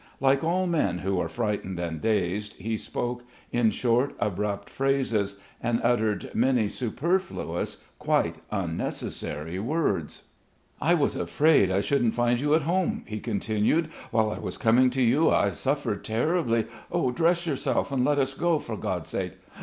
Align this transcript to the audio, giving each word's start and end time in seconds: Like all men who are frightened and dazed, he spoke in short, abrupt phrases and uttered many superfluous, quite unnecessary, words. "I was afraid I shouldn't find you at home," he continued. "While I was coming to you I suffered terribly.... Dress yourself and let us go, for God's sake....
Like 0.19 0.43
all 0.43 0.65
men 0.65 0.97
who 0.97 1.19
are 1.19 1.29
frightened 1.29 1.79
and 1.79 2.01
dazed, 2.01 2.55
he 2.55 2.75
spoke 2.75 3.23
in 3.51 3.69
short, 3.69 4.15
abrupt 4.19 4.67
phrases 4.67 5.35
and 5.61 5.79
uttered 5.83 6.31
many 6.33 6.67
superfluous, 6.69 7.83
quite 7.99 8.37
unnecessary, 8.51 9.59
words. 9.59 10.23
"I 10.81 10.95
was 10.95 11.15
afraid 11.15 11.69
I 11.69 11.81
shouldn't 11.81 12.15
find 12.15 12.39
you 12.39 12.55
at 12.55 12.63
home," 12.63 13.03
he 13.07 13.19
continued. 13.19 13.89
"While 14.09 14.31
I 14.31 14.39
was 14.39 14.57
coming 14.57 14.89
to 14.89 15.01
you 15.03 15.29
I 15.29 15.51
suffered 15.51 16.03
terribly.... 16.03 16.65
Dress 17.13 17.45
yourself 17.45 17.91
and 17.91 18.03
let 18.03 18.17
us 18.17 18.33
go, 18.33 18.57
for 18.57 18.75
God's 18.77 19.09
sake.... 19.09 19.33